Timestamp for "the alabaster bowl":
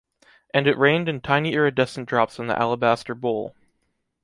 2.47-3.55